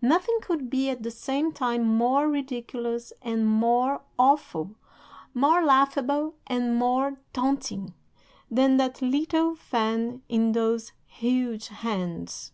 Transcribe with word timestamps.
"'Nothing 0.00 0.38
could 0.40 0.70
be 0.70 0.88
at 0.88 1.02
the 1.02 1.10
same 1.10 1.50
time 1.50 1.82
more 1.84 2.28
ridiculous 2.28 3.12
and 3.22 3.44
more 3.44 4.02
awful, 4.16 4.76
more 5.34 5.64
laughable 5.64 6.36
and 6.46 6.76
more 6.76 7.18
taunting, 7.32 7.92
than 8.48 8.76
that 8.76 9.02
little 9.02 9.56
fan 9.56 10.22
in 10.28 10.52
those 10.52 10.92
huge 11.06 11.66
hands. 11.66 12.52